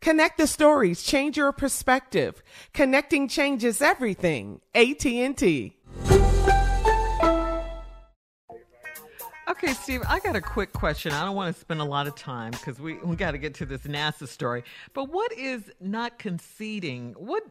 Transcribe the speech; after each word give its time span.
Connect 0.00 0.38
the 0.38 0.46
stories, 0.46 1.02
change 1.02 1.36
your 1.36 1.52
perspective. 1.52 2.42
Connecting 2.72 3.28
changes 3.28 3.82
everything. 3.82 4.60
AT&T. 4.74 5.76
Okay, 9.48 9.72
Steve, 9.72 10.02
I 10.06 10.20
got 10.20 10.36
a 10.36 10.40
quick 10.40 10.72
question. 10.72 11.12
I 11.12 11.24
don't 11.24 11.34
want 11.34 11.54
to 11.54 11.60
spend 11.60 11.80
a 11.80 11.84
lot 11.84 12.06
of 12.06 12.14
time 12.14 12.52
because 12.52 12.78
we, 12.78 12.94
we 12.98 13.16
got 13.16 13.32
to 13.32 13.38
get 13.38 13.54
to 13.54 13.66
this 13.66 13.82
NASA 13.82 14.28
story. 14.28 14.62
But 14.92 15.10
what 15.10 15.32
is 15.32 15.70
not 15.80 16.18
conceding? 16.18 17.14
What 17.18 17.42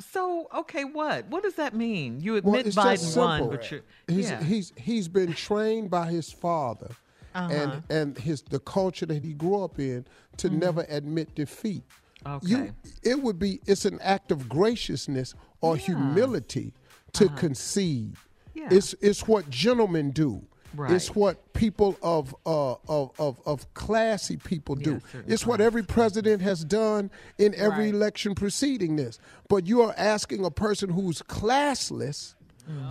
so 0.00 0.48
okay, 0.54 0.84
what? 0.84 1.26
What 1.26 1.42
does 1.42 1.54
that 1.54 1.74
mean? 1.74 2.20
You 2.20 2.36
admit 2.36 2.74
well, 2.76 2.86
Biden 2.86 3.16
won, 3.16 3.50
but 3.50 3.70
you 3.70 3.82
he's, 4.06 4.30
yeah. 4.30 4.42
he's 4.42 4.72
he's 4.76 5.08
been 5.08 5.32
trained 5.34 5.90
by 5.90 6.10
his 6.10 6.30
father 6.32 6.90
Uh-huh. 7.34 7.52
and 7.52 7.82
and 7.90 8.18
his 8.18 8.42
the 8.42 8.58
culture 8.60 9.06
that 9.06 9.22
he 9.24 9.32
grew 9.32 9.62
up 9.62 9.78
in 9.78 10.04
to 10.38 10.50
never 10.50 10.84
admit 10.88 11.34
defeat. 11.34 11.82
Okay. 12.26 12.46
You, 12.46 12.74
it 13.02 13.22
would 13.22 13.38
be 13.38 13.60
it's 13.66 13.84
an 13.84 13.98
act 14.02 14.30
of 14.32 14.48
graciousness 14.48 15.34
or 15.60 15.76
humility 15.76 16.72
to 17.12 17.28
concede. 17.30 18.16
Yeah. 18.54 18.68
It's 18.70 18.94
it's 19.00 19.26
what 19.28 19.48
gentlemen 19.48 20.10
do. 20.10 20.42
Right. 20.74 20.92
It's 20.92 21.14
what 21.16 21.52
people 21.52 21.96
of 22.02 22.34
uh, 22.46 22.74
of, 22.88 23.10
of 23.18 23.40
of 23.44 23.74
classy 23.74 24.36
people 24.36 24.76
do. 24.76 25.00
Yeah, 25.14 25.22
it's 25.26 25.44
what 25.46 25.60
every 25.60 25.82
president 25.82 26.42
has 26.42 26.64
done 26.64 27.10
in 27.38 27.54
every 27.56 27.86
Right. 27.86 27.94
election 27.94 28.34
preceding 28.36 28.94
this. 28.96 29.18
But 29.48 29.66
you 29.66 29.82
are 29.82 29.94
asking 29.96 30.44
a 30.44 30.50
person 30.50 30.90
who's 30.90 31.22
classless, 31.22 32.34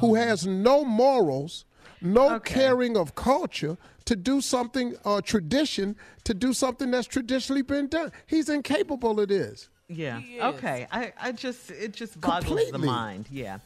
who 0.02 0.16
has 0.16 0.46
no 0.46 0.84
morals, 0.84 1.64
no. 2.02 2.36
Okay. 2.36 2.54
caring 2.54 2.98
of 2.98 3.16
culture, 3.16 3.78
to 4.06 4.16
do 4.16 4.42
something 4.42 4.96
uh, 5.06 5.22
tradition, 5.22 5.96
to 6.24 6.34
do 6.34 6.54
something 6.54 6.92
that's 6.92 7.08
traditionally 7.08 7.62
been 7.62 7.88
done. 7.88 8.12
He's 8.28 8.50
incapable 8.50 9.20
of 9.20 9.28
this. 9.28 9.70
Yeah. 9.88 10.22
Okay. 10.40 10.88
I, 10.92 11.14
I 11.20 11.32
just 11.32 11.72
it 11.72 11.94
just 11.94 12.20
boggles 12.22 12.70
the 12.72 12.78
mind. 12.78 13.28
Yeah. 13.32 13.58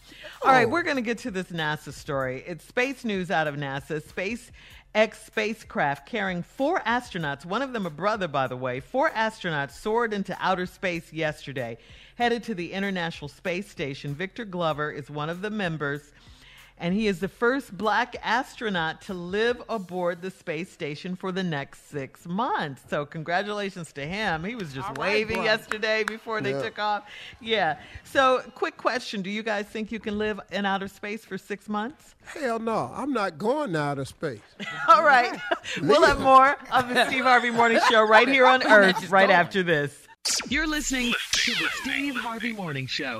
All 0.41 0.51
right, 0.51 0.66
Oh. 0.66 0.69
we're 0.69 0.83
gonna 0.83 1.01
get 1.01 1.17
to 1.19 1.31
this 1.31 1.47
NASA 1.47 1.91
story. 1.91 2.43
It's 2.47 2.63
space 2.66 3.03
news 3.03 3.29
out 3.29 3.45
of 3.47 3.55
NASA. 3.55 4.01
Space 4.07 4.49
X 4.95 5.22
spacecraft 5.25 6.07
carrying 6.07 6.41
four 6.43 6.79
astronauts, 6.81 7.43
one 7.45 7.61
of 7.61 7.73
them 7.73 7.85
a 7.85 7.89
brother, 7.89 8.27
by 8.27 8.47
the 8.47 8.55
way, 8.55 8.79
four 8.79 9.09
astronauts 9.09 9.72
soared 9.72 10.13
into 10.13 10.38
outer 10.39 10.66
space 10.66 11.11
yesterday, 11.11 11.77
headed 12.16 12.43
to 12.43 12.53
the 12.55 12.72
International 12.72 13.27
Space 13.27 13.69
Station. 13.69 14.13
Victor 14.16 14.45
Glover 14.45 14.91
is 14.91 15.09
one 15.09 15.29
of 15.29 15.41
the 15.41 15.49
members. 15.49 16.11
And 16.79 16.94
he 16.94 17.07
is 17.07 17.19
the 17.19 17.28
first 17.29 17.78
black 17.78 18.16
astronaut 18.23 19.01
to 19.03 19.13
live 19.13 19.61
aboard 19.69 20.22
the 20.22 20.31
space 20.31 20.69
station 20.72 21.16
for 21.16 21.31
the 21.31 21.44
next 21.44 21.89
six 21.89 22.25
months. 22.25 22.81
So, 22.89 23.06
congratulations 23.06 23.94
to 23.94 24.06
him. 24.06 24.44
He 24.44 24.56
was 24.56 24.73
just 24.73 24.88
All 24.88 24.94
right, 24.95 25.13
waving 25.13 25.35
brother. 25.38 25.50
yesterday 25.50 26.03
before 26.03 26.41
they 26.41 26.51
Yeah. 26.51 26.61
took 26.63 26.79
off. 26.79 27.03
Yeah. 27.39 27.78
So, 28.03 28.41
quick 28.56 28.75
question 28.75 29.22
Do 29.22 29.29
you 29.29 29.44
guys 29.44 29.66
think 29.67 29.91
you 29.91 30.00
can 30.00 30.17
live 30.17 30.39
in 30.51 30.66
outer 30.66 30.88
space 30.88 31.23
for 31.23 31.38
six 31.38 31.69
months? 31.69 32.16
Hell 32.25 32.59
no, 32.59 32.91
I'm 32.94 33.13
not 33.13 33.38
going 33.38 33.73
to 33.73 33.79
outer 33.79 34.03
space. 34.05 34.40
All 34.90 35.03
right. 35.03 35.40
we'll 35.81 36.03
have 36.03 36.20
more 36.20 36.58
of 36.72 36.90
the 36.90 37.05
Steve 37.08 37.23
Harvey 37.23 37.52
Morning 37.52 37.79
Show 37.90 38.02
right 38.02 38.28
here 38.28 38.46
on 38.47 38.64
Earth 38.67 39.09
right 39.09 39.29
after 39.29 39.61
this. 39.64 40.08
You're 40.49 40.67
listening 40.67 41.14
to 41.34 41.52
the 41.52 41.67
Steve 41.81 42.16
Harvey 42.16 42.52
Morning 42.53 42.87
Show. 42.87 43.20